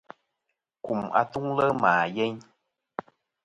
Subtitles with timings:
[0.83, 2.35] Kum atuŋlɨ ma yeyn.